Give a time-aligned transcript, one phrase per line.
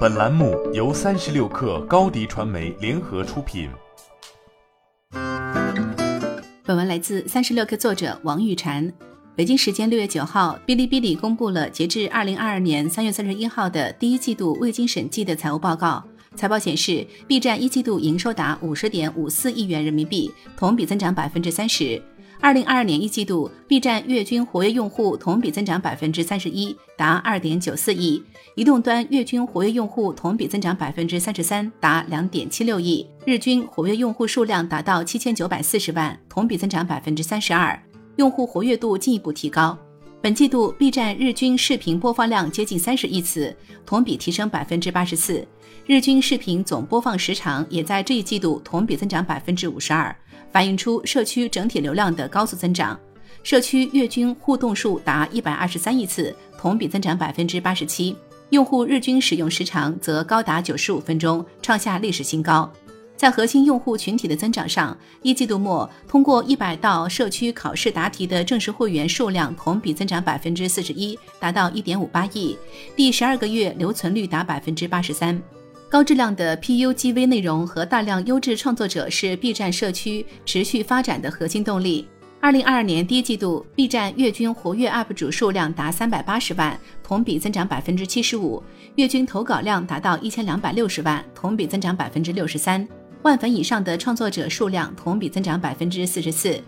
[0.00, 3.70] 本栏目由三十六氪高低传媒联合出品。
[6.64, 8.92] 本文来自三十六氪作者王玉婵。
[9.34, 16.04] 北京时间六月九号，哔哩哔哩公布了截至二零二二年三月三十一号的第一季度未经审计的财务报告。
[16.36, 22.00] 财报显示，B 站一季度营收达五十点五四亿元人民币，同比增长百分之三十。
[22.42, 28.22] 二零二二年一季度，B 站月均活跃用户同比增长百分之三十一，达二点九四亿；
[28.54, 37.78] 移动端月均活跃用户同比增长百分之三十三，达两点七六亿；日均活跃用户数量达到七千九百四十万，同比增长百分之三十二，
[38.16, 39.78] 用户活跃度进一步提高。
[40.22, 43.54] 本季度 B 站日均视频播放量接近三十亿次，
[43.84, 45.44] 同比提升百分之八十四；
[45.86, 50.14] 日均视频总播放时长也在这一季度同比增长百分之五十二。
[50.52, 52.98] 反映出社区整体流量的高速增长，
[53.42, 58.16] 社区月均互动数达一百二十三亿次，同比增长百分之八十七。
[58.50, 62.68] 用户日均使用时长则高达九十五分钟，创下历史新高。
[63.16, 72.56] 在核心用户群体的增长上，一季度末通过一百道社区考试答题的正式会员数量同比增长百分之四十一，达到一点五八亿。
[72.96, 75.40] 第十二个月留存率达百分之八十三。
[75.90, 82.06] 高质量的 PUGV 内容和大量优质创作者是 B 站社区持续发展的核心动力。
[82.38, 88.62] 二零二二年第一季度，B 站月均活跃 UP 主数量达三百八十万，同比增长百分之七十五；
[88.94, 92.86] 月均投稿量达到一千两百六十万，同比增长百分之六十三。
[93.22, 96.62] 万粉以上的创作者数量同比增长百分之四十四。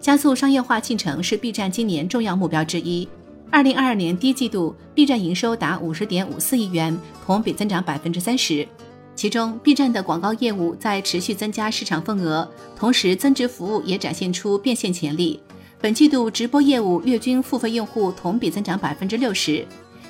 [0.00, 3.06] 加速商业化进程是 B 站今年重要目标之一。
[3.52, 8.66] 二零二二年第一季度，B 站营收达五十点五四亿元，同比增长百分之三十。
[9.14, 15.38] 其中，B 站的广告业务在持续增加市场份额，同时增值服务也展现出变现潜力。
[15.82, 19.66] 本季度直播业务月均付费用户同比增长百分之六十。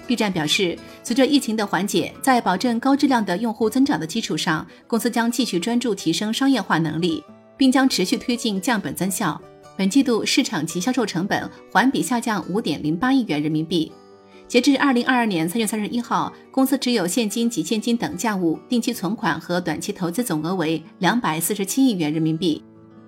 [0.07, 7.25] B 站表示，随着疫情的缓解，在保证高质量的用户增长的基础上，公司将继续专注提升商业化能力，
[7.57, 9.41] 并将持续推进降本增效。
[9.77, 13.91] 本季度市场及销售成本环比下降五点零八亿元人民币。
[14.47, 22.63] 截至二零二二年三月三十一号，公司持有现金及现金等价物、定期存款和短期投资总额为两百四十七亿元人民币。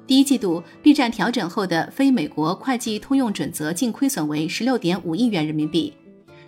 [0.06, 5.92] 第一季度，B 站调整后的非美国会计通用准则净亏损为十六点五亿元人民币。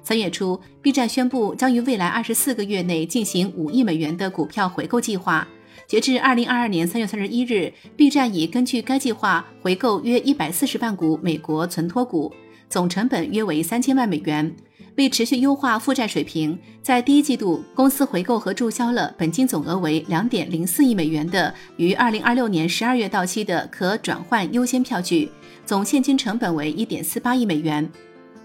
[0.02, 5.46] 三月初，B 站宣布将于未来二十四个月内进行五亿美元的股票回购计划。
[5.86, 12.32] 截至二零二二年三月三十一日，B 站已根据该计划回购约一百四十万股美国存托股，
[12.68, 14.52] 总成本约为三千万美元。
[14.96, 25.30] 为持续优化负债水平，在第一季度，公司回购和注销了本金总额为两点零四亿美元的于二零二六年十二月到期的可转换优先票据，
[25.64, 27.88] 总现金成本为一点四八亿美元。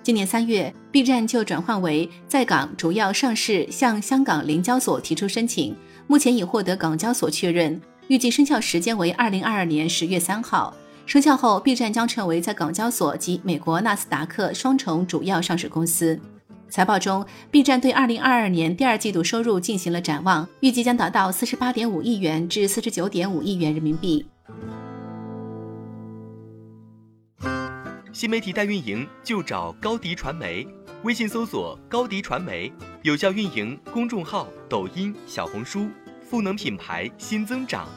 [0.04, 5.76] 今年三月，B 站就转换为在港主要上市，向香港联交所提出申请。
[6.12, 10.76] 目前已获得港交所确认，预计生效时间为二零二二年十月三号。
[11.06, 16.20] 生效后，B 站将成为在港交所及美国纳斯达克双重主要上市公司。
[16.68, 24.26] 财报中，B 站对二零二二年第二季度收入进行了展望，预计将达到四十八点五亿元至四十九点五亿元人民币。
[28.12, 30.68] 新媒体代运营就找高迪传媒，
[31.04, 32.70] 微信搜索高迪传媒，
[33.04, 35.88] 有效运营公众号、抖音、小红书。
[36.32, 37.90] 赋能品牌新增长。